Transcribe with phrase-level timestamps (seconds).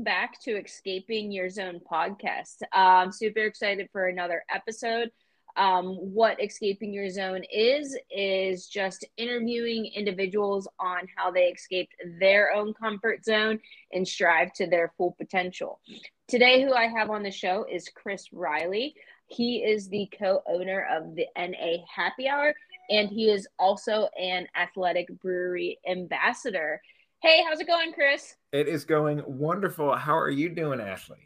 [0.00, 2.62] welcome back to Escaping Your Zone podcast.
[2.72, 5.10] I'm super excited for another episode.
[5.58, 12.50] Um, what Escaping Your Zone is, is just interviewing individuals on how they escaped their
[12.54, 13.60] own comfort zone
[13.92, 15.80] and strive to their full potential.
[16.28, 18.94] Today, who I have on the show is Chris Riley.
[19.26, 22.54] He is the co owner of the NA Happy Hour,
[22.88, 26.80] and he is also an athletic brewery ambassador.
[27.22, 28.36] Hey, how's it going, Chris?
[28.50, 29.94] It is going wonderful.
[29.94, 31.18] How are you doing, Ashley?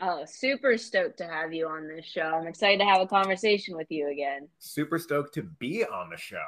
[0.00, 2.22] Oh, super stoked to have you on this show.
[2.22, 4.48] I'm excited to have a conversation with you again.
[4.58, 6.38] Super stoked to be on the show.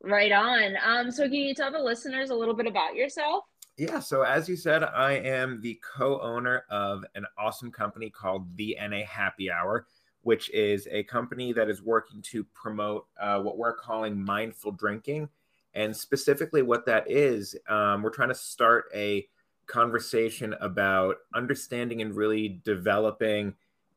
[0.00, 0.76] Right on.
[0.86, 3.46] Um, so can you tell the listeners a little bit about yourself?
[3.76, 8.78] Yeah, so as you said, I am the co-owner of an awesome company called the
[8.80, 9.88] NA Happy Hour,
[10.22, 15.28] which is a company that is working to promote uh, what we're calling mindful drinking.
[15.74, 19.26] And specifically, what that is, um, we're trying to start a
[19.66, 23.54] conversation about understanding and really developing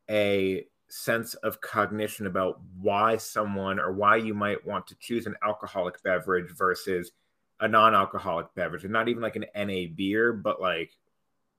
[0.09, 5.36] a sense of cognition about why someone or why you might want to choose an
[5.44, 7.11] alcoholic beverage versus
[7.59, 10.95] a non-alcoholic beverage and not even like an NA beer but like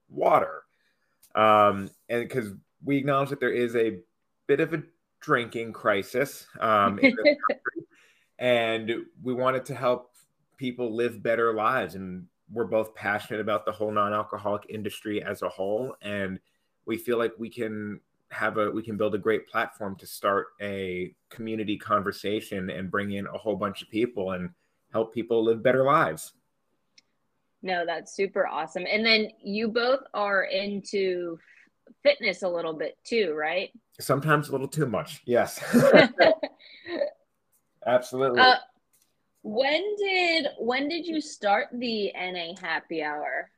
[0.08, 0.62] water.
[1.34, 3.98] Um and because we acknowledge that there is a
[4.46, 4.82] bit of a
[5.20, 6.98] drinking crisis um
[8.38, 8.90] and
[9.22, 10.07] we wanted to help
[10.58, 15.48] people live better lives and we're both passionate about the whole non-alcoholic industry as a
[15.48, 16.38] whole and
[16.84, 20.48] we feel like we can have a we can build a great platform to start
[20.60, 24.50] a community conversation and bring in a whole bunch of people and
[24.92, 26.32] help people live better lives.
[27.62, 28.84] No that's super awesome.
[28.90, 31.38] And then you both are into
[32.02, 33.70] fitness a little bit too right?
[33.98, 35.62] Sometimes a little too much yes.
[37.86, 38.40] Absolutely.
[38.40, 38.56] Uh,
[39.48, 43.50] when did when did you start the NA happy hour?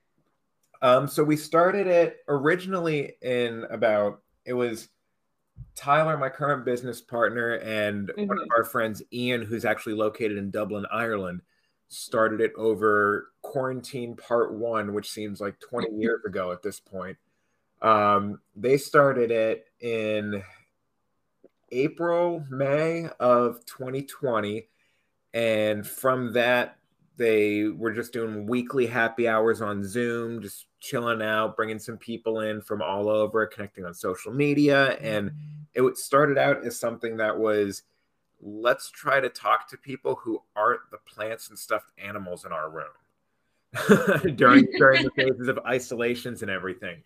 [0.82, 4.88] Um, so we started it originally in about it was
[5.74, 8.26] Tyler, my current business partner, and mm-hmm.
[8.28, 8.52] one of mm-hmm.
[8.56, 11.42] our friends, Ian, who's actually located in Dublin, Ireland,
[11.88, 17.18] started it over quarantine part one, which seems like 20 years ago at this point.
[17.82, 20.42] Um, they started it in
[21.72, 24.68] April, May of 2020
[25.34, 26.76] and from that,
[27.16, 32.40] they were just doing weekly happy hours on Zoom, just chilling out, bringing some people
[32.40, 34.92] in from all over, connecting on social media.
[35.00, 35.32] And
[35.74, 37.82] it started out as something that was
[38.42, 42.70] let's try to talk to people who aren't the plants and stuffed animals in our
[42.70, 47.02] room during during the phases of isolations and everything.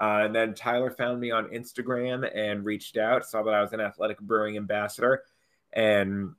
[0.00, 3.72] Uh, and then Tyler found me on Instagram and reached out, saw that I was
[3.72, 5.24] an athletic brewing ambassador,
[5.72, 6.34] and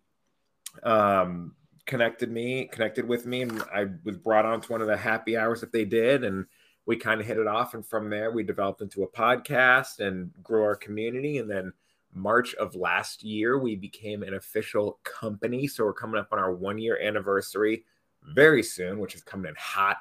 [0.83, 4.97] um, connected me, connected with me, and I was brought on to one of the
[4.97, 6.45] happy hours that they did, and
[6.85, 7.73] we kind of hit it off.
[7.73, 11.37] And from there, we developed into a podcast and grew our community.
[11.37, 11.71] And then
[12.13, 15.67] March of last year, we became an official company.
[15.67, 17.85] So we're coming up on our one year anniversary
[18.23, 19.97] very soon, which is coming in hot.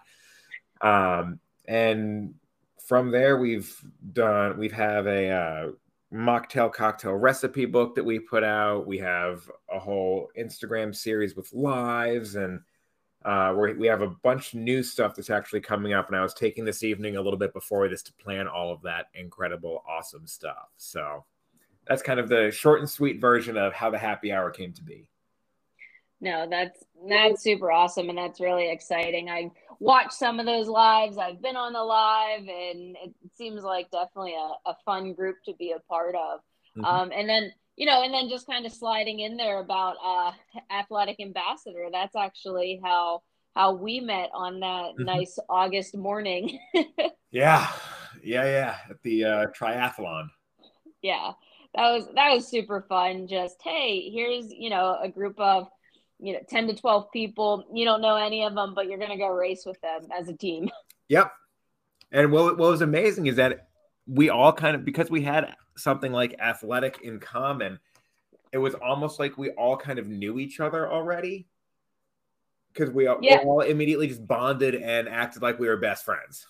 [0.80, 2.34] Um, and
[2.86, 3.70] from there, we've
[4.14, 5.68] done, we have have a uh,
[6.12, 8.86] mocktail cocktail recipe book that we put out.
[8.86, 12.60] We have a whole Instagram series with lives, and
[13.24, 16.08] uh, we have a bunch of new stuff that's actually coming up.
[16.08, 18.80] And I was taking this evening a little bit before this to plan all of
[18.82, 20.68] that incredible, awesome stuff.
[20.76, 21.24] So
[21.86, 24.82] that's kind of the short and sweet version of how the happy hour came to
[24.82, 25.08] be.
[26.20, 29.30] No, that's that's super awesome, and that's really exciting.
[29.30, 31.16] I watched some of those lives.
[31.16, 35.54] I've been on the live, and it seems like definitely a, a fun group to
[35.58, 36.40] be a part of.
[36.76, 36.84] Mm-hmm.
[36.84, 40.32] Um, and then you know, and then just kind of sliding in there about uh,
[40.72, 41.86] athletic ambassador.
[41.92, 43.22] That's actually how
[43.54, 45.04] how we met on that mm-hmm.
[45.04, 46.58] nice August morning.
[47.30, 47.68] yeah,
[48.24, 50.28] yeah, yeah, at the uh, triathlon.
[51.02, 51.32] Yeah,
[51.76, 53.28] that was that was super fun.
[53.28, 55.68] Just hey, here's you know a group of
[56.20, 59.10] you know 10 to 12 people you don't know any of them but you're going
[59.10, 60.70] to go race with them as a team.
[61.10, 61.32] Yep.
[62.12, 63.68] And what, what was amazing is that
[64.06, 67.78] we all kind of because we had something like athletic in common
[68.53, 71.47] it was almost like we all kind of knew each other already.
[72.74, 73.16] Because we, yeah.
[73.21, 76.47] we all immediately just bonded and acted like we were best friends.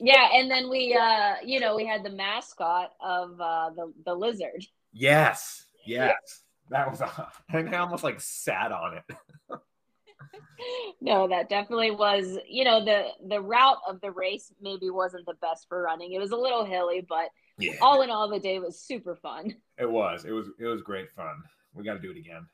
[0.00, 4.12] Yeah and then we uh you know we had the mascot of uh the the
[4.12, 4.66] lizard.
[4.92, 5.66] Yes.
[5.86, 6.42] Yes
[6.72, 7.06] that was a,
[7.48, 9.16] I think I almost like sat on it.
[11.00, 15.34] no, that definitely was, you know, the the route of the race maybe wasn't the
[15.40, 16.12] best for running.
[16.12, 17.28] It was a little hilly, but
[17.58, 17.74] yeah.
[17.80, 19.54] all in all the day was super fun.
[19.78, 20.24] It was.
[20.24, 21.42] It was it was great fun.
[21.74, 22.46] We got to do it again.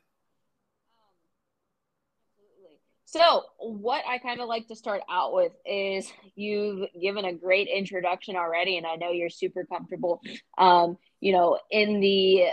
[3.11, 7.67] So, what I kind of like to start out with is you've given a great
[7.67, 10.21] introduction already, and I know you're super comfortable,
[10.59, 12.49] um, you know, in the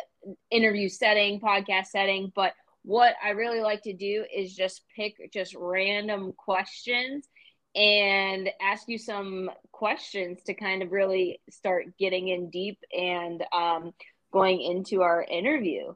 [0.50, 2.32] interview setting, podcast setting.
[2.34, 2.52] But
[2.82, 7.28] what I really like to do is just pick just random questions
[7.74, 13.92] and ask you some questions to kind of really start getting in deep and um,
[14.32, 15.92] going into our interview.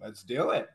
[0.00, 0.68] Let's do it.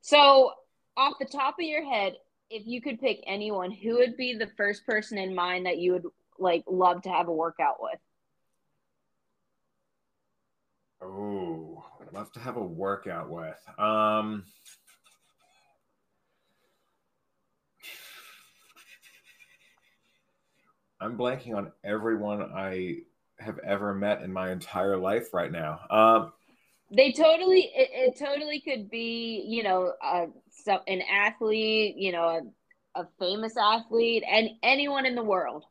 [0.00, 0.52] So,
[0.96, 2.14] off the top of your head,
[2.50, 5.92] if you could pick anyone, who would be the first person in mind that you
[5.92, 6.06] would
[6.38, 7.98] like love to have a workout with?
[11.02, 13.56] Oh, I'd love to have a workout with.
[13.78, 14.44] Um,
[21.00, 22.98] I'm blanking on everyone I
[23.38, 25.80] have ever met in my entire life right now.
[25.88, 26.32] Um,
[26.94, 32.52] they totally, it, it totally could be, you know, uh, so, an athlete, you know,
[32.96, 35.64] a, a famous athlete, and anyone in the world.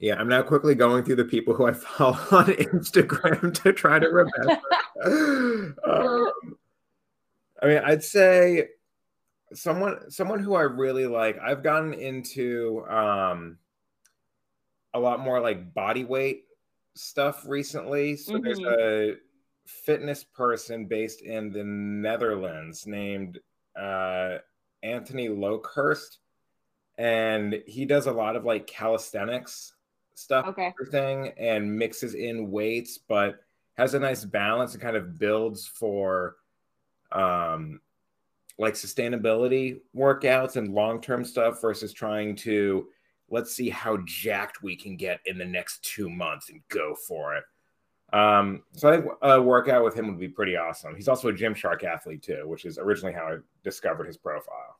[0.00, 3.98] Yeah, I'm now quickly going through the people who I follow on Instagram to try
[3.98, 4.60] to remember.
[5.84, 6.56] um,
[7.62, 8.68] I mean, I'd say
[9.52, 11.38] someone someone who I really like.
[11.38, 13.58] I've gotten into um,
[14.94, 16.44] a lot more like body weight
[16.94, 18.16] stuff recently.
[18.16, 18.44] So mm-hmm.
[18.44, 19.16] there's a
[19.66, 23.38] fitness person based in the Netherlands named
[23.78, 24.38] uh,
[24.82, 26.16] Anthony Lokhurst,
[26.96, 29.74] and he does a lot of like calisthenics
[30.14, 30.72] stuff, okay.
[30.78, 33.40] everything, and mixes in weights, but
[33.74, 36.36] has a nice balance and kind of builds for
[37.12, 37.80] um
[38.58, 42.86] like sustainability workouts and long-term stuff versus trying to
[43.30, 47.36] let's see how jacked we can get in the next two months and go for
[47.36, 47.44] it.
[48.12, 50.96] Um, so I think a workout with him would be pretty awesome.
[50.96, 54.76] He's also a Gymshark athlete too, which is originally how I discovered his profile.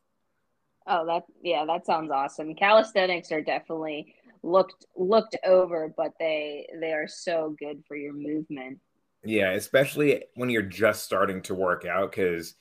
[0.86, 2.54] Oh, that yeah, that sounds awesome.
[2.54, 8.78] Calisthenics are definitely looked looked over, but they they are so good for your movement.
[9.24, 12.54] Yeah, especially when you're just starting to work out because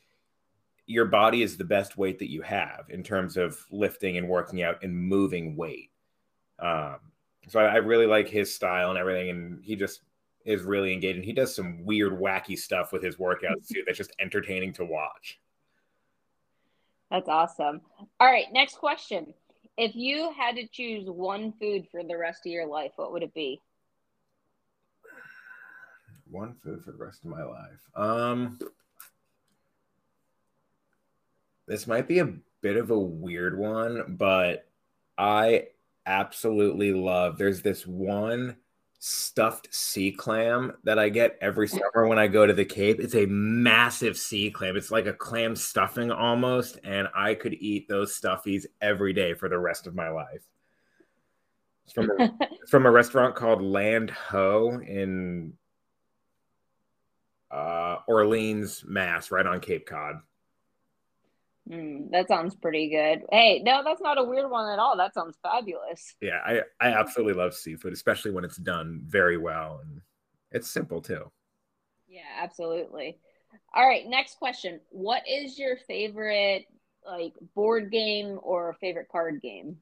[0.86, 4.64] your body is the best weight that you have in terms of lifting and working
[4.64, 5.92] out and moving weight.
[6.58, 6.98] Um,
[7.48, 10.02] so I, I, really like his style and everything, and he just
[10.46, 11.24] is really engaging.
[11.24, 13.84] He does some weird, wacky stuff with his workouts too.
[13.86, 15.40] That's just entertaining to watch.
[17.12, 17.82] That's awesome.
[18.20, 19.34] All right, next question.
[19.80, 23.24] If you had to choose one food for the rest of your life, what would
[23.24, 23.62] it be?
[26.30, 27.80] One food for the rest of my life.
[27.96, 28.60] Um,
[31.66, 34.68] this might be a bit of a weird one, but
[35.18, 35.68] I
[36.06, 37.38] absolutely love.
[37.38, 38.58] There's this one
[39.00, 43.00] stuffed sea clam that I get every summer when I go to the Cape.
[43.00, 44.76] It's a massive sea clam.
[44.76, 49.50] It's like a clam stuffing almost, and I could eat those stuffies every day for
[49.50, 50.44] the rest of my life.
[51.86, 52.38] It's from a,
[52.68, 55.54] from a restaurant called Land Ho in
[57.50, 60.16] uh, Orleans, Mass, right on Cape Cod.
[61.70, 63.22] Mm, that sounds pretty good.
[63.32, 64.98] Hey, no, that's not a weird one at all.
[64.98, 66.16] That sounds fabulous.
[66.20, 70.02] Yeah, I, I absolutely love seafood, especially when it's done very well and
[70.52, 71.32] it's simple too.
[72.08, 73.20] Yeah, absolutely.
[73.74, 74.80] All right, next question.
[74.90, 76.66] What is your favorite
[77.06, 79.78] like board game or favorite card game?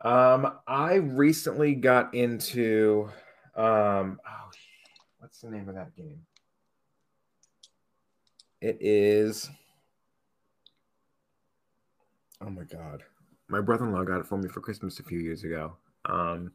[0.00, 3.10] Um, I recently got into
[3.56, 4.50] um oh
[5.18, 6.24] what's the name of that game?
[8.60, 9.50] It is
[12.40, 13.02] Oh my god.
[13.48, 15.76] My brother-in-law got it for me for Christmas a few years ago.
[16.04, 16.52] Um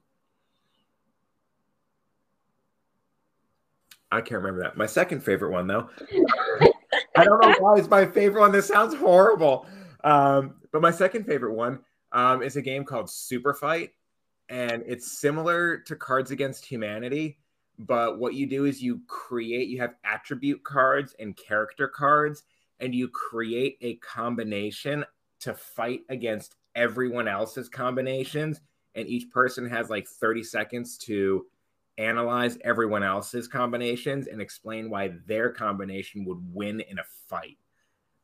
[4.12, 4.78] I can't remember that.
[4.78, 5.90] My second favorite one though.
[7.16, 8.52] I don't know why it's my favorite one.
[8.52, 9.66] This sounds horrible.
[10.04, 11.80] Um, but my second favorite one
[12.12, 13.92] um, is a game called Super Fight,
[14.50, 17.38] and it's similar to Cards Against Humanity.
[17.80, 22.44] But what you do is you create, you have attribute cards and character cards,
[22.80, 25.06] and you create a combination
[25.44, 28.62] to fight against everyone else's combinations
[28.96, 31.46] and each person has like 30 seconds to
[31.98, 37.58] analyze everyone else's combinations and explain why their combination would win in a fight.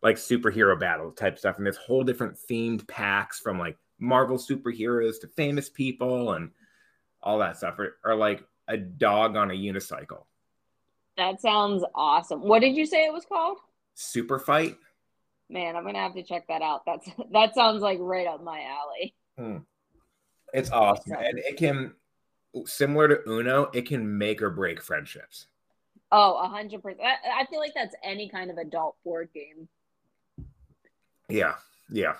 [0.02, 5.20] Like superhero battle type stuff and there's whole different themed packs from like marvel superheroes
[5.20, 6.52] to famous people and
[7.22, 10.24] all that stuff or, or like a dog on a unicycle.
[11.18, 12.42] That sounds awesome.
[12.42, 13.58] What did you say it was called?
[13.96, 14.78] Super fight
[15.50, 16.84] man, I'm gonna have to check that out.
[16.86, 19.16] That's that sounds like right up my alley.
[19.38, 19.58] Hmm.
[20.54, 21.94] It's awesome, and it can
[22.66, 25.48] similar to Uno, it can make or break friendships.
[26.12, 27.02] Oh, a hundred percent.
[27.04, 29.68] I feel like that's any kind of adult board game.
[31.28, 31.56] Yeah,
[31.90, 32.16] yeah.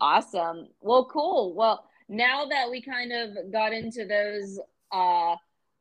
[0.00, 0.68] Awesome.
[0.80, 1.54] Well, cool.
[1.54, 4.60] Well, now that we kind of got into those
[4.92, 5.34] uh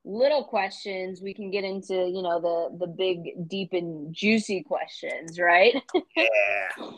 [0.06, 5.40] little questions, we can get into, you know, the the big deep and juicy questions,
[5.40, 5.76] right?
[6.16, 6.92] Yeah.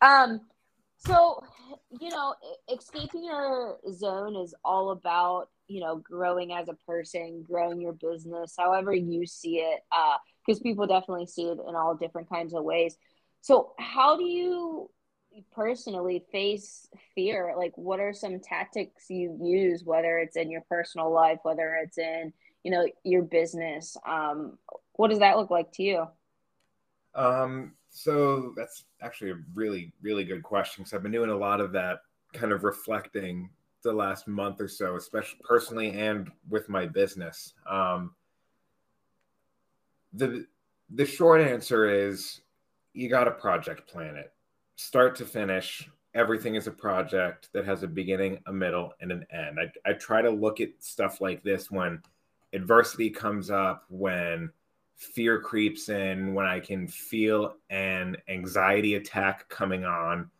[0.00, 0.40] um
[1.06, 1.42] so,
[2.00, 2.34] you know,
[2.72, 8.54] escaping your zone is all about, you know, growing as a person, growing your business,
[8.58, 12.54] however you see it, uh, because uh, people definitely see it in all different kinds
[12.54, 12.96] of ways.
[13.42, 14.88] So, how do you
[15.52, 17.54] personally face fear?
[17.56, 21.98] Like, what are some tactics you use, whether it's in your personal life, whether it's
[21.98, 23.96] in, you know, your business?
[24.06, 24.58] Um,
[24.94, 26.06] what does that look like to you?
[27.14, 31.60] Um, so that's actually a really, really good question because I've been doing a lot
[31.60, 32.00] of that
[32.32, 33.50] kind of reflecting
[33.84, 37.54] the last month or so, especially personally and with my business.
[37.70, 38.14] Um,
[40.12, 40.46] the
[40.90, 42.40] the short answer is
[42.92, 44.32] you got to project plan it,
[44.76, 45.88] start to finish.
[46.14, 49.58] Everything is a project that has a beginning, a middle, and an end.
[49.58, 52.00] I, I try to look at stuff like this when
[52.52, 54.50] adversity comes up, when
[54.96, 60.30] fear creeps in, when I can feel an anxiety attack coming on,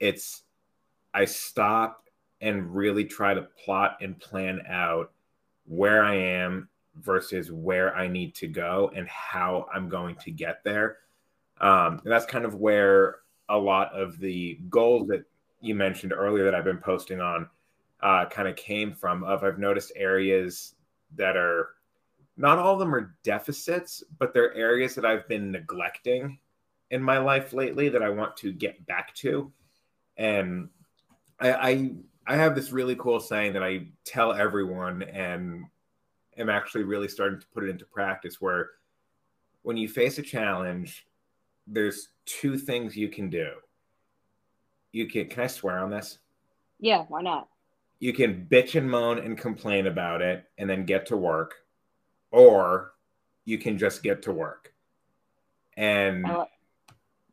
[0.00, 0.42] it's
[1.14, 2.04] I stop
[2.40, 5.12] and really try to plot and plan out
[5.64, 10.62] where I am versus where I need to go and how I'm going to get
[10.64, 10.98] there.
[11.60, 13.16] Um, and that's kind of where
[13.48, 15.24] a lot of the goals that
[15.60, 17.48] you mentioned earlier that I've been posting on
[18.02, 19.24] uh, kind of came from.
[19.24, 20.74] Of I've noticed areas
[21.16, 21.70] that are
[22.36, 26.38] not all of them are deficits, but they're areas that I've been neglecting
[26.90, 29.52] in my life lately that I want to get back to.
[30.16, 30.68] And
[31.40, 31.92] I, I,
[32.26, 35.64] I have this really cool saying that I tell everyone and
[36.36, 38.70] am actually really starting to put it into practice where
[39.62, 41.06] when you face a challenge,
[41.70, 43.50] there's two things you can do.
[44.92, 46.18] You can can I swear on this?
[46.80, 47.48] Yeah, why not?
[48.00, 51.54] You can bitch and moan and complain about it and then get to work
[52.30, 52.92] or
[53.44, 54.72] you can just get to work.
[55.76, 56.26] And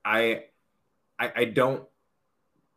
[0.04, 0.46] I,
[1.20, 1.84] I, I don't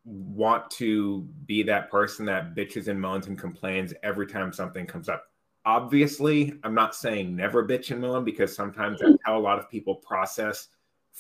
[0.05, 5.09] want to be that person that bitches and moans and complains every time something comes
[5.09, 5.25] up.
[5.65, 9.71] Obviously, I'm not saying never bitch and moan because sometimes that's how a lot of
[9.71, 10.69] people process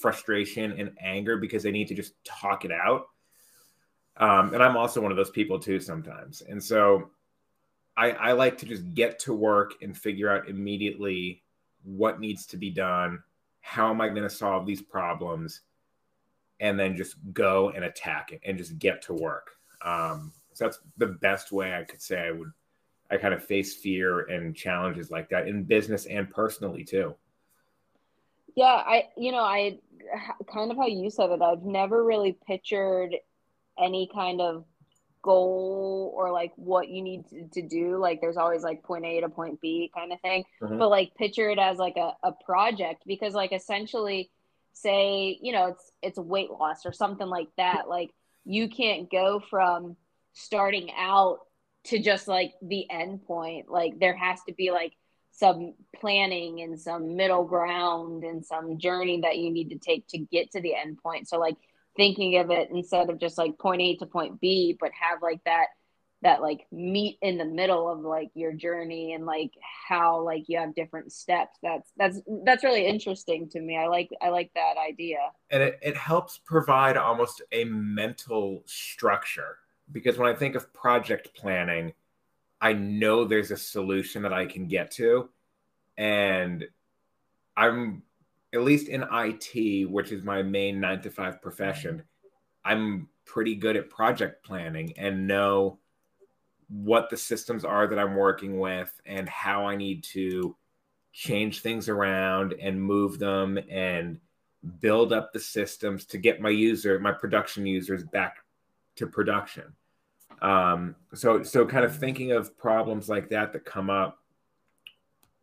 [0.01, 3.07] frustration and anger because they need to just talk it out.
[4.17, 6.43] Um, and I'm also one of those people too sometimes.
[6.43, 7.11] And so
[7.97, 11.43] I, I like to just get to work and figure out immediately
[11.85, 13.23] what needs to be done.
[13.61, 15.61] How am I going to solve these problems?
[16.61, 19.51] And then just go and attack it and just get to work.
[19.83, 22.51] Um, so that's the best way I could say I would.
[23.11, 27.15] I kind of face fear and challenges like that in business and personally too.
[28.59, 29.79] Yeah, I you know I
[30.53, 31.41] kind of how you said it.
[31.41, 33.15] I've never really pictured
[33.79, 34.65] any kind of
[35.23, 39.21] goal or like what you need to, to, do like there's always like point a
[39.21, 40.79] to point b kind of thing mm-hmm.
[40.79, 44.31] but like picture it as like a, a project because like essentially
[44.73, 48.11] say you know it's it's weight loss or something like that like
[48.45, 49.97] you can't go from
[50.33, 51.41] starting out
[51.85, 54.93] to just like the end point like there has to be like
[55.39, 60.19] some planning and some middle ground and some journey that you need to take to
[60.19, 61.29] get to the end point.
[61.29, 61.57] So like
[61.97, 65.43] thinking of it instead of just like point A to point B, but have like
[65.45, 65.67] that
[66.23, 69.53] that like meet in the middle of like your journey and like
[69.89, 71.57] how like you have different steps.
[71.63, 73.77] That's that's that's really interesting to me.
[73.77, 75.19] I like i like that idea.
[75.51, 79.59] And it, it helps provide almost a mental structure
[79.93, 81.93] because when i think of project planning
[82.61, 85.29] i know there's a solution that i can get to
[85.97, 86.65] and
[87.57, 88.03] i'm
[88.55, 92.03] at least in IT, which is my main nine to five profession,
[92.65, 95.79] I'm pretty good at project planning and know
[96.69, 100.57] what the systems are that I'm working with and how I need to
[101.13, 104.19] change things around and move them and
[104.81, 108.39] build up the systems to get my user, my production users back
[108.97, 109.65] to production.
[110.43, 114.19] Um, so, so kind of thinking of problems like that that come up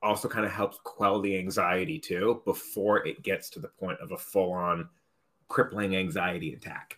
[0.01, 4.11] also kind of helps quell the anxiety too before it gets to the point of
[4.11, 4.87] a full on
[5.47, 6.97] crippling anxiety attack.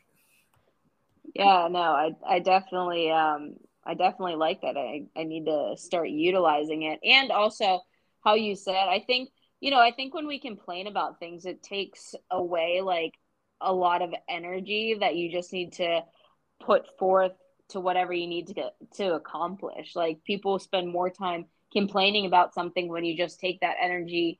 [1.33, 4.77] Yeah, no, I I definitely um I definitely like that.
[4.77, 6.99] I I need to start utilizing it.
[7.03, 7.81] And also
[8.23, 9.29] how you said, I think,
[9.61, 13.13] you know, I think when we complain about things it takes away like
[13.61, 16.03] a lot of energy that you just need to
[16.59, 17.31] put forth
[17.69, 19.95] to whatever you need to get to accomplish.
[19.95, 24.39] Like people spend more time complaining about something when you just take that energy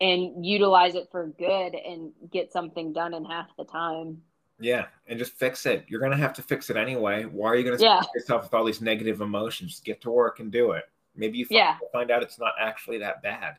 [0.00, 4.22] and utilize it for good and get something done in half the time.
[4.58, 5.84] Yeah, and just fix it.
[5.88, 7.24] You're gonna have to fix it anyway.
[7.24, 8.02] Why are you gonna yeah.
[8.14, 9.72] yourself with all these negative emotions?
[9.72, 10.84] Just get to work and do it.
[11.14, 11.76] Maybe you find, yeah.
[11.92, 13.56] find out it's not actually that bad.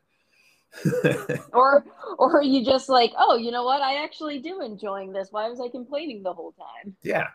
[1.54, 1.86] or
[2.18, 3.82] or you just like, oh, you know what?
[3.82, 5.30] I actually do enjoying this.
[5.32, 6.96] Why was I complaining the whole time?
[7.04, 7.28] Yeah.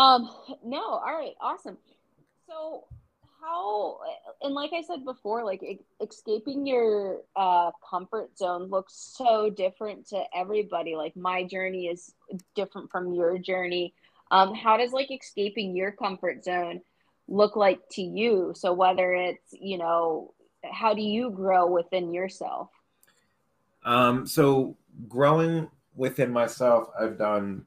[0.00, 0.30] Um,
[0.64, 1.76] no, all right, awesome.
[2.48, 2.84] So
[3.42, 3.98] how
[4.42, 5.62] and like i said before like
[6.02, 10.96] escaping your uh, comfort zone looks so different to everybody.
[10.96, 12.14] Like my journey is
[12.54, 13.94] different from your journey.
[14.30, 16.80] Um, how does like escaping your comfort zone
[17.28, 18.54] look like to you?
[18.56, 20.32] So whether it's you know
[20.70, 22.70] how do you grow within yourself?
[23.84, 24.78] Um so
[25.08, 27.66] growing within myself i've done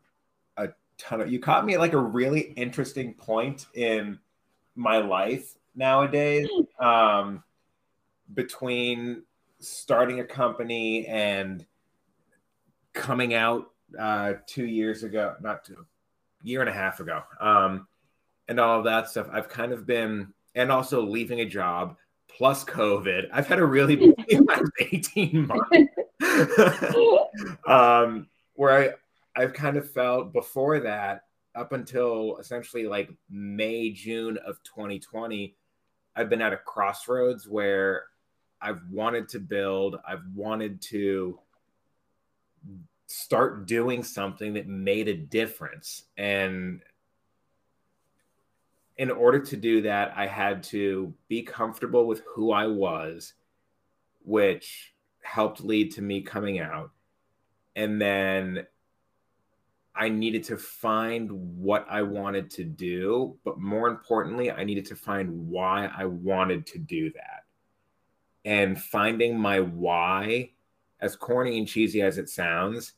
[1.04, 4.18] ton of you caught me at like a really interesting point in
[4.76, 6.48] my life nowadays
[6.80, 7.44] um,
[8.34, 9.24] between
[9.60, 11.66] starting a company and
[12.94, 15.86] coming out uh, two years ago, not two,
[16.44, 17.88] year and a half ago, um,
[18.48, 19.28] and all of that stuff.
[19.32, 23.30] I've kind of been, and also leaving a job plus COVID.
[23.32, 23.96] I've had a really
[24.28, 25.92] busy last 18 months.
[27.68, 28.90] um, where I,
[29.36, 31.26] I've kind of felt before that,
[31.56, 35.56] up until essentially like May, June of 2020,
[36.16, 38.06] I've been at a crossroads where
[38.62, 41.40] I've wanted to build, I've wanted to
[43.08, 46.04] start doing something that made a difference.
[46.18, 46.82] And
[48.98, 53.34] in order to do that, I had to be comfortable with who I was,
[54.24, 56.92] which helped lead to me coming out.
[57.76, 58.66] And then
[59.96, 64.96] I needed to find what I wanted to do, but more importantly, I needed to
[64.96, 67.44] find why I wanted to do that.
[68.44, 70.52] And finding my why,
[71.00, 72.94] as corny and cheesy as it sounds,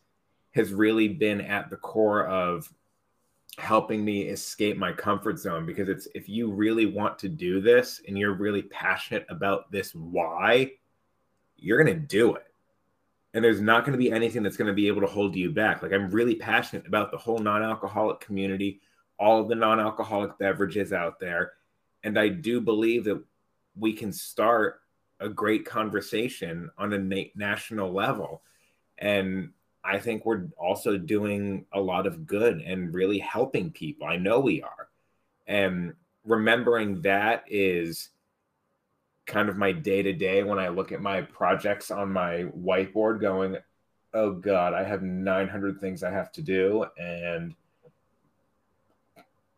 [0.51, 2.72] has really been at the core of
[3.58, 8.01] helping me escape my comfort zone because it's if you really want to do this
[8.08, 10.72] and you're really passionate about this why,
[11.58, 12.54] you're going to do it
[13.36, 15.52] and there's not going to be anything that's going to be able to hold you
[15.52, 15.84] back.
[15.84, 18.80] Like I'm really passionate about the whole non-alcoholic community,
[19.20, 21.52] all of the non-alcoholic beverages out there,
[22.04, 23.22] and I do believe that
[23.78, 24.80] we can start
[25.20, 28.42] a great conversation on a na- national level.
[29.00, 29.52] And
[29.84, 34.08] I think we're also doing a lot of good and really helping people.
[34.08, 34.88] I know we are.
[35.46, 35.94] And
[36.24, 38.10] remembering that is
[39.25, 43.22] kind of my day to day when I look at my projects on my whiteboard
[43.22, 43.57] going,
[44.14, 46.85] oh God, I have 900 things I have to do.
[46.98, 47.55] And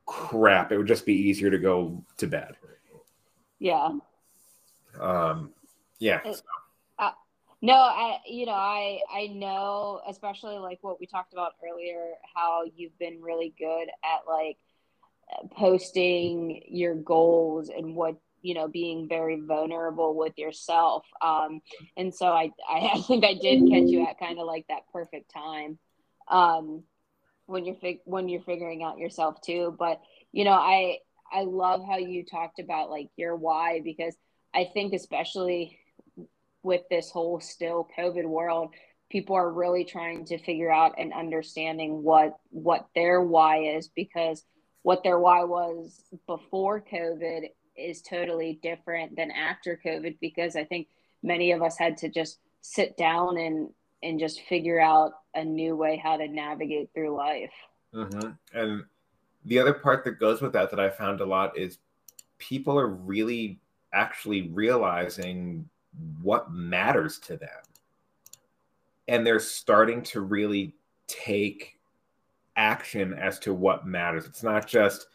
[0.05, 2.55] crap, it would just be easier to go to bed.
[3.59, 3.89] Yeah.
[4.99, 5.51] Um,
[5.99, 6.21] yeah.
[6.23, 6.41] It,
[6.97, 7.11] uh,
[7.61, 12.63] no, I, you know, I, I know, especially like what we talked about earlier, how
[12.75, 14.57] you've been really good at like
[15.51, 18.15] posting your goals and what
[18.47, 21.05] you know being very vulnerable with yourself.
[21.21, 21.61] Um
[21.95, 25.31] and so i i think i did catch you at kind of like that perfect
[25.33, 25.77] time
[26.29, 26.83] um
[27.45, 29.75] when you're fig- when you're figuring out yourself too.
[29.77, 30.97] But you know i
[31.31, 34.15] i love how you talked about like your why because
[34.53, 35.79] i think especially
[36.63, 38.73] with this whole still covid world
[39.09, 44.43] people are really trying to figure out and understanding what what their why is because
[44.83, 50.87] what their why was before covid is totally different than after COVID because I think
[51.23, 53.69] many of us had to just sit down and
[54.03, 57.53] and just figure out a new way how to navigate through life.
[57.93, 58.29] Mm-hmm.
[58.53, 58.83] And
[59.45, 61.79] the other part that goes with that that I found a lot is
[62.37, 63.59] people are really
[63.93, 65.67] actually realizing
[66.21, 67.49] what matters to them.
[69.07, 70.75] And they're starting to really
[71.07, 71.79] take
[72.55, 74.25] action as to what matters.
[74.25, 75.07] It's not just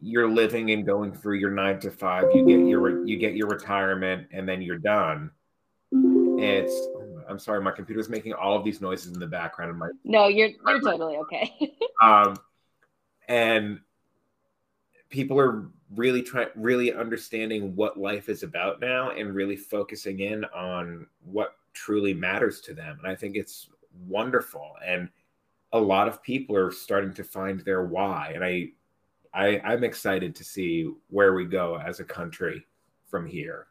[0.00, 2.24] you're living and going through your nine to five.
[2.34, 5.30] You get your you get your retirement, and then you're done.
[5.92, 6.88] It's
[7.28, 9.78] I'm sorry, my computer's making all of these noises in the background.
[9.78, 11.76] my no, you're you're totally okay.
[12.02, 12.36] um,
[13.28, 13.80] and
[15.08, 20.44] people are really trying, really understanding what life is about now, and really focusing in
[20.46, 22.98] on what truly matters to them.
[22.98, 23.68] And I think it's
[24.06, 24.72] wonderful.
[24.84, 25.08] And
[25.72, 28.32] a lot of people are starting to find their why.
[28.34, 28.70] And I
[29.36, 32.66] I, I'm excited to see where we go as a country
[33.10, 33.66] from here.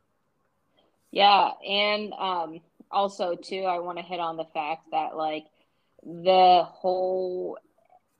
[1.09, 2.59] Yeah, and um,
[2.91, 5.45] also too, I want to hit on the fact that like
[6.03, 7.57] the whole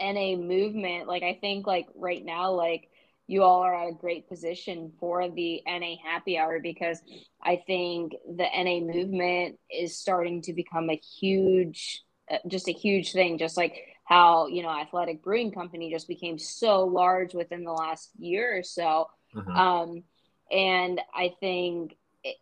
[0.01, 2.89] NA movement, like I think like right now, like
[3.27, 6.99] you all are at a great position for the NA happy hour because
[7.43, 13.11] I think the NA movement is starting to become a huge uh, just a huge
[13.11, 17.71] thing just like how you know athletic brewing company just became so large within the
[17.71, 19.51] last year or so mm-hmm.
[19.51, 20.03] um,
[20.51, 21.95] and i think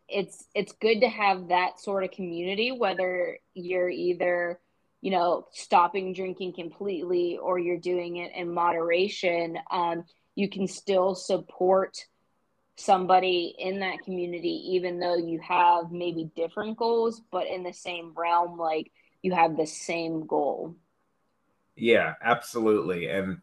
[0.08, 4.60] it's it's good to have that sort of community whether you're either
[5.02, 10.04] you know stopping drinking completely or you're doing it in moderation um,
[10.36, 11.98] you can still support
[12.76, 18.14] somebody in that community even though you have maybe different goals but in the same
[18.16, 20.76] realm like you have the same goal
[21.76, 23.10] yeah absolutely.
[23.10, 23.42] And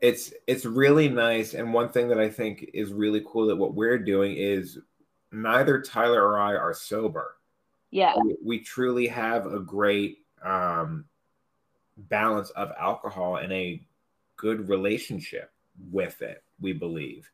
[0.00, 1.54] it's it's really nice.
[1.54, 4.78] And one thing that i think is really cool that what we're doing is
[5.32, 7.36] neither tyler or i are sober.
[7.90, 8.14] Yeah.
[8.22, 11.04] We, we truly have a great um
[11.96, 13.80] balance of alcohol and a
[14.36, 15.52] good relationship
[15.90, 17.30] with it we believe.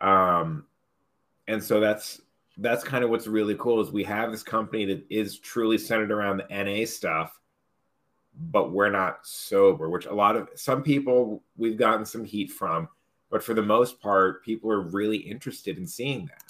[0.00, 0.66] Um
[1.48, 2.20] and so that's
[2.58, 6.10] that's kind of what's really cool is we have this company that is truly centered
[6.10, 7.40] around the na stuff
[8.34, 12.88] but we're not sober, which a lot of some people we've gotten some heat from,
[13.30, 16.42] but for the most part, people are really interested in seeing that.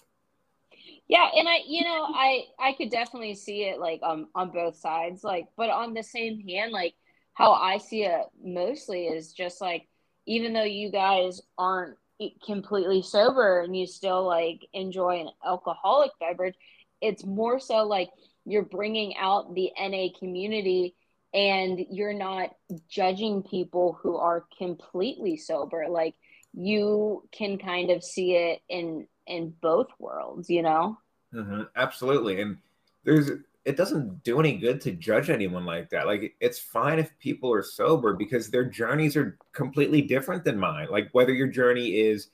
[1.09, 4.77] Yeah, and I, you know, I I could definitely see it like um on both
[4.77, 6.95] sides, like, but on the same hand, like
[7.35, 9.89] how I see it mostly is just like
[10.27, 11.97] even though you guys aren't
[12.45, 16.55] completely sober and you still like enjoy an alcoholic beverage,
[17.01, 18.11] it's more so like
[18.45, 20.95] you're bringing out the NA community
[21.35, 22.51] and you're not
[22.89, 25.87] judging people who are completely sober.
[25.89, 26.15] Like
[26.55, 30.99] you can kind of see it in in both worlds you know?
[31.35, 31.63] Mm-hmm.
[31.77, 32.43] absolutely.
[32.43, 32.59] And
[33.05, 33.31] there's
[33.65, 36.07] it doesn't do any good to judge anyone like that.
[36.07, 40.89] Like it's fine if people are sober because their journeys are completely different than mine.
[40.91, 42.29] Like whether your journey is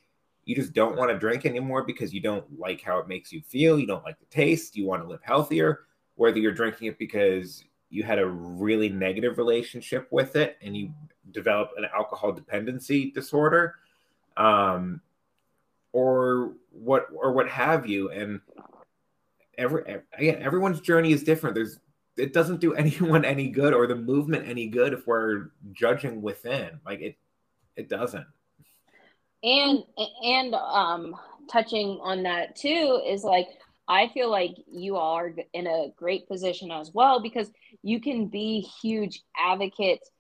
[0.49, 3.43] you just don't want to drink anymore because you don't like how it makes you
[3.43, 5.81] feel you don't like the taste you want to live healthier
[6.15, 10.93] whether you're drinking it because you had a really negative relationship with it and you
[11.33, 13.77] develop an alcohol dependency disorder
[14.37, 15.01] um,
[15.93, 18.11] or what or what have you.
[18.11, 18.41] And
[19.57, 21.55] every again everyone's journey is different.
[21.55, 21.79] There's
[22.17, 26.81] it doesn't do anyone any good or the movement any good if we're judging within.
[26.85, 27.17] Like it
[27.77, 28.27] it doesn't.
[29.43, 29.85] And
[30.25, 31.17] and um
[31.51, 33.49] touching on that too is like
[33.89, 37.51] I feel like you are in a great position as well because
[37.83, 40.11] you can be huge advocates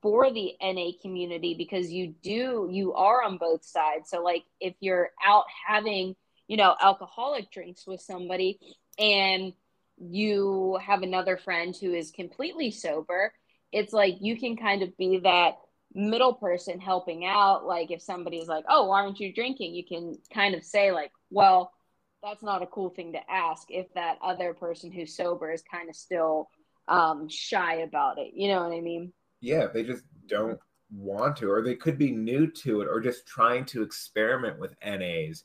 [0.00, 4.10] for the NA community because you do you are on both sides.
[4.10, 8.58] So like if you're out having, you know, alcoholic drinks with somebody
[8.98, 9.52] and
[9.98, 13.32] you have another friend who is completely sober,
[13.72, 15.56] it's like you can kind of be that
[15.94, 20.16] middle person helping out like if somebody's like, "Oh, why aren't you drinking?" you can
[20.32, 21.72] kind of say like, "Well,
[22.22, 25.88] that's not a cool thing to ask if that other person who's sober is kind
[25.88, 26.48] of still
[26.88, 28.32] um, shy about it.
[28.34, 29.12] You know what I mean?
[29.40, 30.58] Yeah, they just don't
[30.90, 34.74] want to, or they could be new to it, or just trying to experiment with
[34.84, 35.44] NAs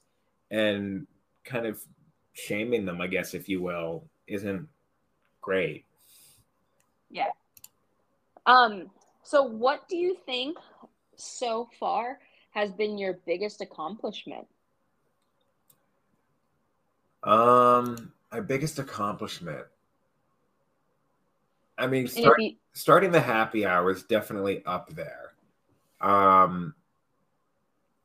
[0.50, 1.06] and
[1.44, 1.80] kind of
[2.34, 4.68] shaming them, I guess, if you will, isn't
[5.42, 5.86] great.
[7.10, 7.30] Yeah.
[8.46, 8.90] Um,
[9.24, 10.58] so what do you think
[11.16, 12.20] so far
[12.52, 14.48] has been your biggest accomplishment?
[17.24, 19.66] Um, my biggest accomplishment.
[21.78, 22.56] I mean, start, you...
[22.74, 25.34] starting the happy hour is definitely up there.
[26.02, 26.76] Um,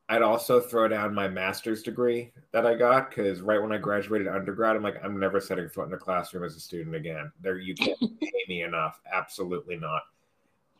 [0.07, 4.27] I'd also throw down my master's degree that I got because right when I graduated
[4.27, 7.31] undergrad, I'm like, I'm never setting foot in a classroom as a student again.
[7.41, 8.99] There, you can't pay me enough.
[9.11, 10.01] Absolutely not.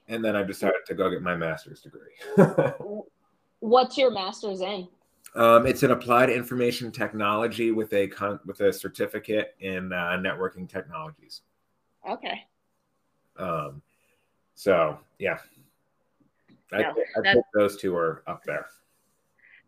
[0.08, 2.16] And then I decided to go get my master's degree.
[3.60, 4.88] What's your master's in?
[5.36, 10.68] Um, it's an applied information technology with a con- with a certificate in uh, networking
[10.68, 11.42] technologies.
[12.10, 12.46] Okay.
[13.38, 13.82] Um,
[14.56, 15.38] so yeah,
[16.74, 16.84] I,
[17.18, 18.68] I think those two are up there.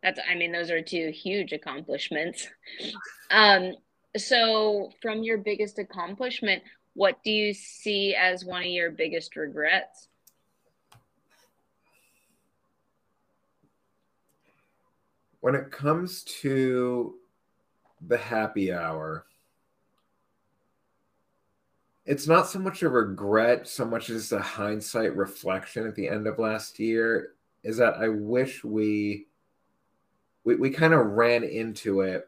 [0.03, 2.47] That's, I mean, those are two huge accomplishments.
[3.29, 3.73] Um,
[4.17, 10.09] so from your biggest accomplishment, what do you see as one of your biggest regrets?
[15.41, 17.15] When it comes to
[18.07, 19.25] the happy hour,
[22.05, 26.25] it's not so much a regret, so much as a hindsight reflection at the end
[26.27, 27.33] of last year.
[27.63, 29.27] Is that I wish we
[30.43, 32.27] we, we kind of ran into it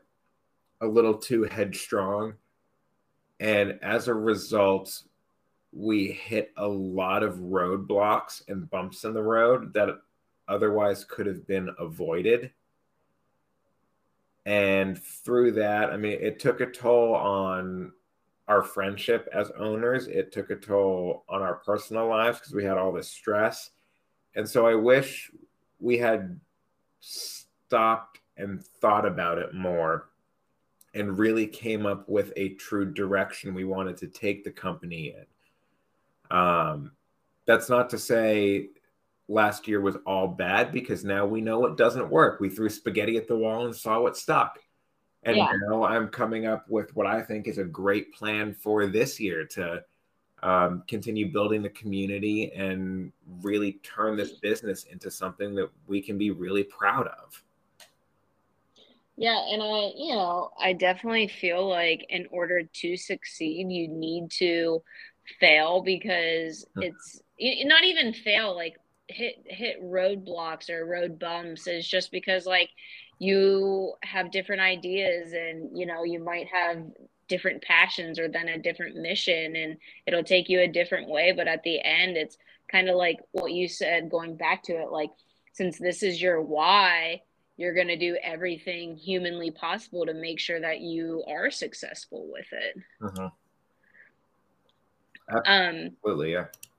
[0.81, 2.33] a little too headstrong.
[3.39, 5.03] And as a result,
[5.71, 9.89] we hit a lot of roadblocks and bumps in the road that
[10.47, 12.51] otherwise could have been avoided
[14.45, 17.91] and through that i mean it took a toll on
[18.47, 20.07] our friendship as owners.
[20.07, 23.71] It took a toll on our personal lives because we had all this stress.
[24.35, 25.31] And so I wish
[25.79, 26.39] we had
[26.99, 30.09] stopped and thought about it more
[30.93, 36.37] and really came up with a true direction we wanted to take the company in.
[36.37, 36.91] Um,
[37.45, 38.69] that's not to say
[39.33, 42.39] last year was all bad because now we know what doesn't work.
[42.39, 44.59] We threw spaghetti at the wall and saw what stuck.
[45.23, 45.51] And yeah.
[45.67, 49.45] now I'm coming up with what I think is a great plan for this year
[49.47, 49.83] to
[50.43, 56.17] um, continue building the community and really turn this business into something that we can
[56.17, 57.41] be really proud of.
[59.15, 64.31] Yeah, and I, you know, I definitely feel like in order to succeed, you need
[64.39, 64.81] to
[65.39, 66.83] fail because hmm.
[66.83, 67.21] it's
[67.65, 68.75] not even fail like
[69.07, 72.69] hit hit roadblocks or road bumps is just because like
[73.19, 76.83] you have different ideas and you know you might have
[77.27, 81.47] different passions or then a different mission and it'll take you a different way but
[81.47, 82.37] at the end it's
[82.71, 85.09] kind of like what you said going back to it like
[85.53, 87.21] since this is your why
[87.57, 92.47] you're going to do everything humanly possible to make sure that you are successful with
[92.51, 92.77] it.
[93.01, 93.29] Uh-huh.
[95.45, 96.72] Absolutely, um, yeah.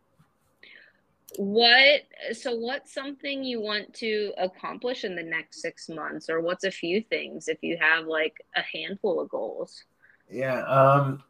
[1.36, 6.64] What so what's something you want to accomplish in the next six months, or what's
[6.64, 9.84] a few things if you have like a handful of goals?
[10.30, 11.22] Yeah, um,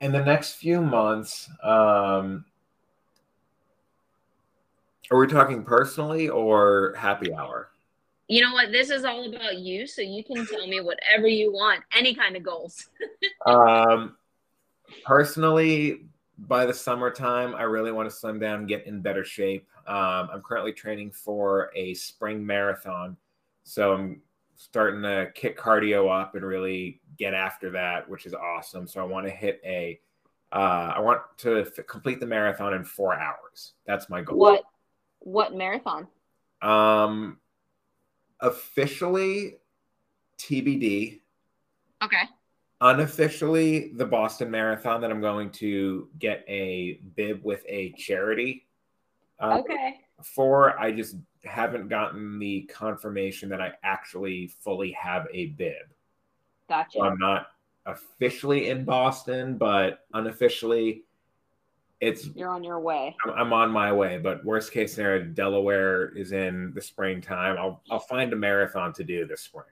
[0.00, 2.44] in the next few months, um,
[5.10, 7.70] are we talking personally or happy hour?
[8.30, 8.70] you know what?
[8.70, 12.36] This is all about you, so you can tell me whatever you want, any kind
[12.36, 12.88] of goals.
[13.46, 14.16] um,
[15.04, 16.02] personally,
[16.46, 19.68] by the summertime, I really want to slim down, get in better shape.
[19.86, 23.16] Um, I'm currently training for a spring marathon,
[23.62, 24.22] so I'm
[24.56, 28.86] starting to kick cardio up and really get after that, which is awesome.
[28.86, 30.00] So I want to hit a,
[30.52, 33.74] uh, I want to f- complete the marathon in four hours.
[33.86, 34.38] That's my goal.
[34.38, 34.62] What,
[35.20, 36.06] what marathon?
[36.62, 37.38] Um,
[38.40, 39.56] officially
[40.38, 41.20] TBD.
[42.02, 42.22] Okay.
[42.82, 48.66] Unofficially, the Boston Marathon that I'm going to get a bib with a charity.
[49.38, 50.00] Uh, okay.
[50.22, 55.74] For I just haven't gotten the confirmation that I actually fully have a bib.
[56.68, 56.98] Gotcha.
[56.98, 57.48] So I'm not
[57.86, 61.04] officially in Boston, but unofficially,
[62.00, 63.14] it's you're on your way.
[63.24, 67.58] I'm, I'm, on my way, but worst case scenario, Delaware is in the springtime.
[67.58, 69.66] I'll I'll find a marathon to do this spring.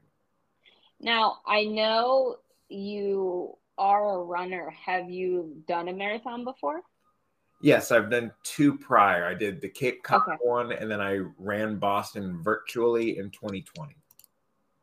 [1.01, 2.37] Now I know
[2.69, 4.73] you are a runner.
[4.85, 6.83] Have you done a marathon before?
[7.61, 9.25] Yes, I've done two prior.
[9.25, 10.37] I did the Cape Cod okay.
[10.43, 13.97] one, and then I ran Boston virtually in 2020.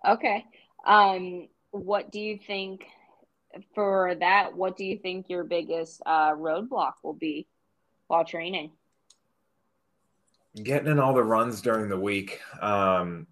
[0.08, 0.45] Okay.
[0.86, 2.86] Um, what do you think
[3.74, 7.48] for that, what do you think your biggest uh, roadblock will be
[8.08, 8.71] while training?
[10.62, 12.39] Getting in all the runs during the week.
[12.62, 13.28] Um,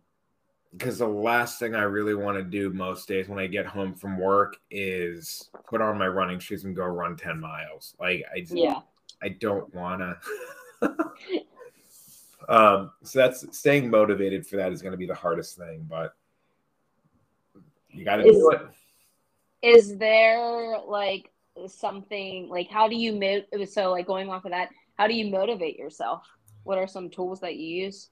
[0.73, 3.93] because the last thing I really want to do most days when I get home
[3.93, 7.95] from work is put on my running shoes and go run 10 miles.
[7.99, 8.79] Like I just, yeah.
[9.21, 10.95] I don't want to.
[12.49, 16.15] um, so that's staying motivated for that is going to be the hardest thing, but
[17.89, 18.61] you got to do it
[19.63, 21.31] is there like
[21.67, 25.31] something like how do you mo- so like going off of that how do you
[25.31, 26.27] motivate yourself
[26.63, 28.09] what are some tools that you use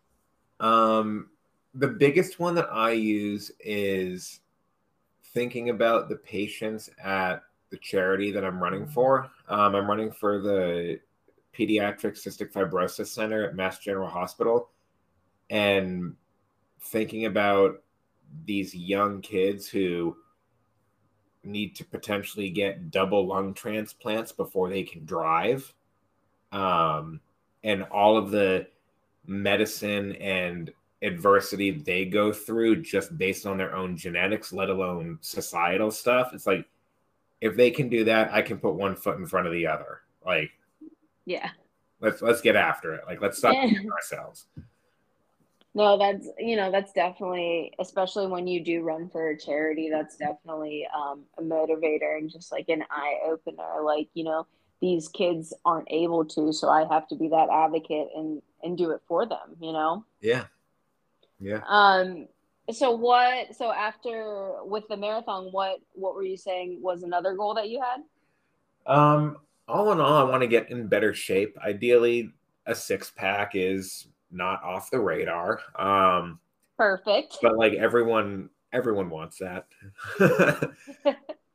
[0.60, 1.28] um
[1.76, 4.42] the biggest one that i use is
[5.34, 10.40] thinking about the patients at the charity that i'm running for um, i'm running for
[10.40, 11.00] the
[11.58, 14.70] pediatric cystic fibrosis center at mass general hospital
[15.50, 16.16] and
[16.80, 17.82] thinking about
[18.46, 20.16] these young kids who
[21.44, 25.74] need to potentially get double lung transplants before they can drive.
[26.52, 27.20] Um,
[27.64, 28.68] and all of the
[29.26, 30.72] medicine and
[31.02, 36.32] adversity they go through just based on their own genetics, let alone societal stuff.
[36.34, 36.66] It's like
[37.42, 40.02] if they can do that, I can put one foot in front of the other.
[40.26, 40.52] Like,
[41.26, 41.50] yeah,
[42.00, 43.02] let's let's get after it.
[43.08, 43.72] Like, let's stop yeah.
[43.92, 44.46] ourselves.
[45.74, 49.90] No, that's you know that's definitely especially when you do run for a charity.
[49.90, 53.82] That's definitely um, a motivator and just like an eye opener.
[53.84, 54.46] Like you know
[54.82, 58.92] these kids aren't able to, so I have to be that advocate and and do
[58.92, 59.56] it for them.
[59.60, 60.06] You know.
[60.20, 60.46] Yeah.
[61.42, 61.62] Yeah.
[61.68, 62.28] Um.
[62.72, 63.56] So what?
[63.56, 67.82] So after with the marathon, what what were you saying was another goal that you
[67.82, 68.94] had?
[68.94, 69.38] Um.
[69.68, 71.58] All in all, I want to get in better shape.
[71.64, 72.34] Ideally,
[72.66, 75.60] a six pack is not off the radar.
[75.78, 76.40] Um,
[76.78, 77.38] Perfect.
[77.42, 79.68] But like everyone, everyone wants that.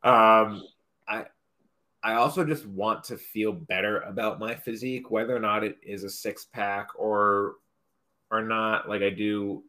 [0.03, 0.63] um,
[1.09, 1.27] I
[2.03, 6.05] I also just want to feel better about my physique, whether or not it is
[6.05, 7.55] a six pack or
[8.31, 8.89] or not.
[8.89, 9.63] Like I do,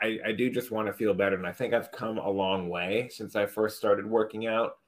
[0.00, 2.68] I, I do just want to feel better, and I think I've come a long
[2.68, 4.78] way since I first started working out.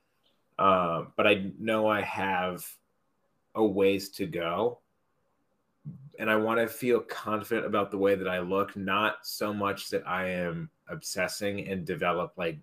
[0.58, 2.66] Um, but I know I have
[3.54, 4.78] a ways to go,
[6.18, 9.90] and I want to feel confident about the way that I look, not so much
[9.90, 12.58] that I am obsessing and develop like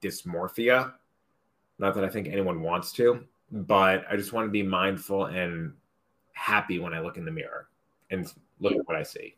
[0.00, 0.92] dysmorphia.
[1.78, 5.72] Not that I think anyone wants to, but I just want to be mindful and
[6.32, 7.68] happy when I look in the mirror
[8.10, 9.36] and look at what I see.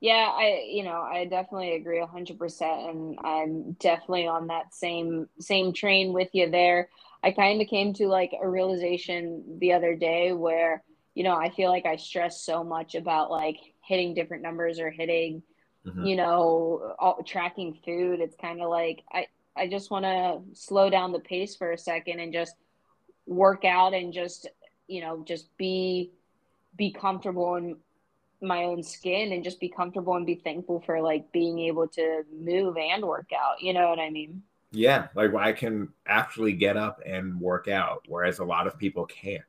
[0.00, 5.72] Yeah, I you know, I definitely agree 100% and I'm definitely on that same same
[5.72, 6.88] train with you there.
[7.22, 10.82] I kind of came to like a realization the other day where,
[11.14, 14.90] you know, I feel like I stress so much about like hitting different numbers or
[14.90, 15.42] hitting,
[15.86, 16.04] mm-hmm.
[16.04, 18.20] you know, all, tracking food.
[18.20, 21.78] It's kind of like I I just want to slow down the pace for a
[21.78, 22.56] second and just
[23.26, 24.48] work out and just,
[24.86, 26.10] you know, just be
[26.76, 27.76] be comfortable in
[28.44, 32.22] my own skin and just be comfortable and be thankful for like being able to
[32.32, 33.60] move and work out.
[33.60, 34.42] You know what I mean?
[34.70, 39.06] Yeah, like I can actually get up and work out, whereas a lot of people
[39.06, 39.44] can't.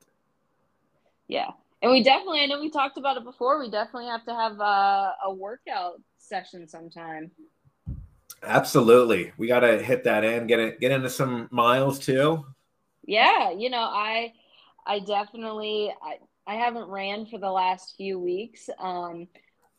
[1.27, 1.49] Yeah,
[1.81, 3.59] and we definitely, I know we talked about it before.
[3.59, 7.31] We definitely have to have a, a workout session sometime.
[8.43, 12.45] Absolutely, we got to hit that in, get it, get into some miles too.
[13.07, 14.33] Yeah, you know, I,
[14.85, 19.27] I definitely, I, I haven't ran for the last few weeks, um,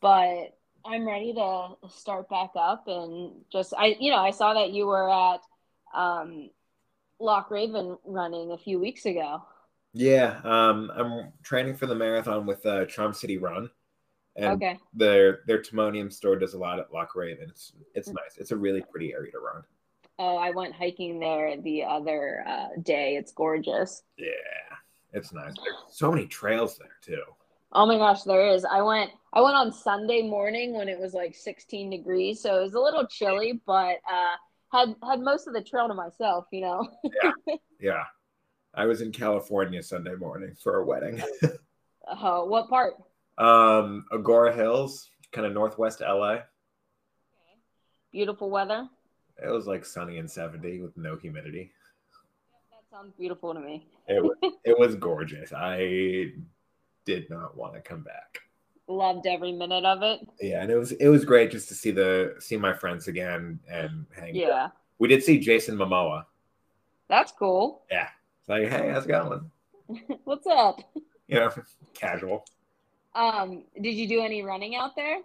[0.01, 4.71] but I'm ready to start back up and just I you know I saw that
[4.71, 5.41] you were at
[5.95, 6.49] um,
[7.19, 9.41] Loch Raven running a few weeks ago.
[9.93, 13.69] Yeah, um, I'm training for the marathon with uh, Charm City Run.
[14.35, 14.77] And okay.
[14.93, 17.47] Their their Timonium store does a lot at Loch Raven.
[17.49, 18.37] It's it's nice.
[18.37, 19.63] It's a really pretty area to run.
[20.19, 23.15] Oh, I went hiking there the other uh, day.
[23.15, 24.03] It's gorgeous.
[24.17, 24.27] Yeah.
[25.13, 25.53] It's nice.
[25.63, 27.23] There's so many trails there too.
[27.73, 28.65] Oh my gosh, there is.
[28.65, 32.63] I went I went on Sunday morning when it was like 16 degrees, so it
[32.63, 34.35] was a little chilly, but uh
[34.71, 36.87] had had most of the trail to myself, you know.
[37.23, 37.31] yeah.
[37.79, 38.03] Yeah.
[38.73, 41.21] I was in California Sunday morning for a wedding.
[42.07, 42.95] Oh, what part?
[43.37, 46.31] Um, Agoura Hills, kind of northwest LA.
[46.31, 46.43] Okay.
[48.11, 48.87] Beautiful weather.
[49.43, 51.71] It was like sunny and 70 with no humidity
[52.91, 53.87] sounds beautiful to me.
[54.07, 55.53] it was, it was gorgeous.
[55.53, 56.31] I
[57.05, 58.39] did not want to come back.
[58.87, 60.25] Loved every minute of it.
[60.39, 63.59] Yeah, and it was it was great just to see the see my friends again
[63.69, 64.33] and hang.
[64.33, 64.65] Yeah.
[64.65, 64.71] Out.
[64.99, 66.25] We did see Jason Momoa.
[67.09, 67.83] That's cool.
[67.91, 68.07] Yeah.
[68.39, 69.51] It's like, hey, how's it going?
[70.23, 70.79] What's up?
[71.27, 71.51] You know,
[71.93, 72.45] casual.
[73.13, 75.17] Um, did you do any running out there?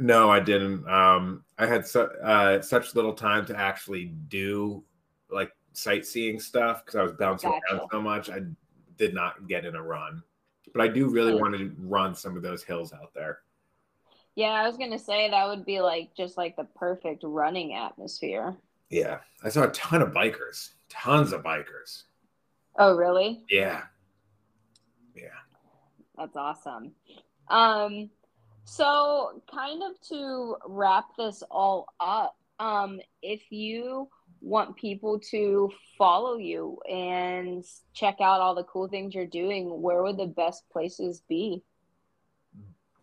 [0.00, 0.88] No, I didn't.
[0.88, 4.82] Um, I had su- uh, such little time to actually do
[5.30, 7.74] like sightseeing stuff because I was bouncing gotcha.
[7.74, 8.30] around so much.
[8.30, 8.40] I
[8.96, 10.22] did not get in a run,
[10.72, 13.40] but I do really want to run some of those hills out there.
[14.34, 18.56] Yeah, I was gonna say that would be like just like the perfect running atmosphere.
[18.90, 22.04] Yeah, I saw a ton of bikers, tons of bikers.
[22.78, 23.42] Oh, really?
[23.48, 23.82] Yeah.
[25.14, 25.28] Yeah.
[26.16, 26.92] That's awesome.
[27.48, 28.10] Um,
[28.64, 34.08] so kind of to wrap this all up, um, if you
[34.46, 40.02] want people to follow you and check out all the cool things you're doing, where
[40.02, 41.62] would the best places be?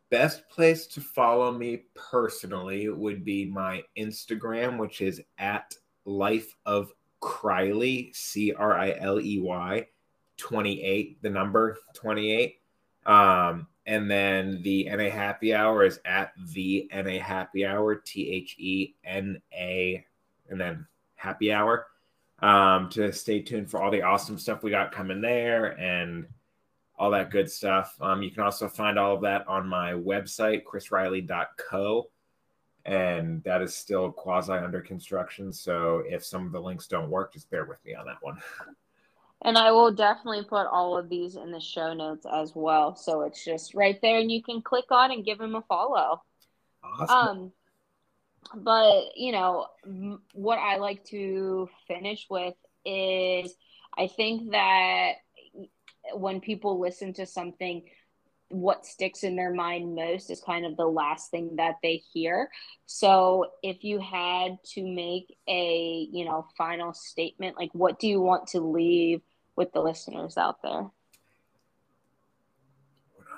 [0.10, 5.76] Best place to follow me personally would be my Instagram, which is at
[6.06, 9.86] life of Criley, C R I L E Y
[10.38, 12.56] 28, the number 28.
[13.06, 18.56] Um, and then the NA happy hour is at the NA happy hour, T H
[18.58, 20.06] E N A,
[20.50, 20.88] and then
[21.24, 21.88] happy hour
[22.40, 26.28] um, to stay tuned for all the awesome stuff we got coming there and
[27.00, 27.96] all that good stuff.
[28.02, 32.10] Um, you can also find all of that on my website, chrisriley.co.
[32.86, 35.54] And that is still quasi under construction.
[35.54, 38.38] So if some of the links don't work, just bear with me on that one.
[39.46, 42.96] And I will definitely put all of these in the show notes as well.
[42.96, 46.24] So it's just right there and you can click on and give them a follow.
[46.82, 47.10] Awesome.
[47.10, 47.52] Um,
[48.56, 49.68] but you know
[50.34, 53.56] what i like to finish with is
[53.98, 55.14] i think that
[56.14, 57.84] when people listen to something
[58.54, 62.50] what sticks in their mind most is kind of the last thing that they hear.
[62.86, 68.22] So if you had to make a you know final statement like what do you
[68.22, 69.22] want to leave
[69.56, 70.90] with the listeners out there?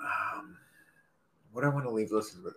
[0.06, 0.58] Um,
[1.52, 2.54] what i want to leave listeners with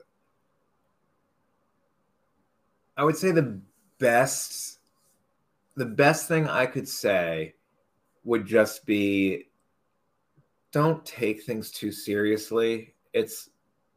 [2.99, 3.61] I would say the
[3.99, 4.81] best
[5.77, 7.55] the best thing I could say
[8.25, 9.45] would just be
[10.73, 12.95] don't take things too seriously.
[13.13, 13.51] It's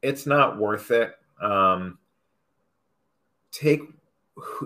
[0.03, 1.15] it's not worth it.
[1.41, 1.97] Um,
[3.51, 3.81] take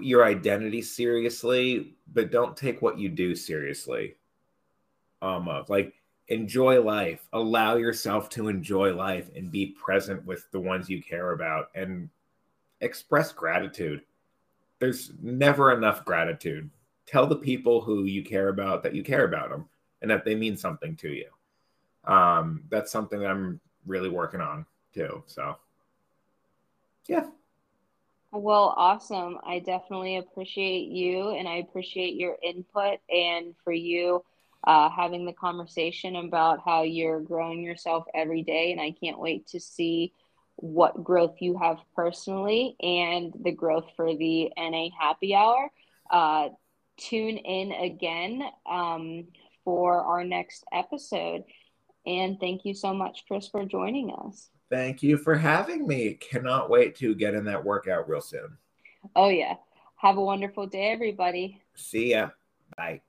[0.01, 4.17] your identity seriously, but don't take what you do seriously.
[5.21, 5.93] Almost like
[6.27, 11.31] enjoy life, allow yourself to enjoy life and be present with the ones you care
[11.31, 12.09] about and
[12.81, 14.01] express gratitude.
[14.79, 16.69] There's never enough gratitude.
[17.05, 19.69] Tell the people who you care about that you care about them
[20.01, 21.27] and that they mean something to you.
[22.11, 25.23] Um, that's something that I'm really working on too.
[25.27, 25.55] So,
[27.07, 27.27] yeah.
[28.31, 29.37] Well, awesome.
[29.45, 34.23] I definitely appreciate you and I appreciate your input and for you
[34.65, 38.71] uh, having the conversation about how you're growing yourself every day.
[38.71, 40.11] And I can't wait to see
[40.57, 45.69] what growth you have personally and the growth for the NA happy hour.
[46.09, 46.49] Uh,
[46.97, 49.25] tune in again um,
[49.63, 51.43] for our next episode.
[52.05, 54.49] And thank you so much, Chris, for joining us.
[54.69, 56.13] Thank you for having me.
[56.13, 58.57] Cannot wait to get in that workout real soon.
[59.15, 59.55] Oh, yeah.
[59.97, 61.61] Have a wonderful day, everybody.
[61.75, 62.29] See ya.
[62.77, 63.01] Bye.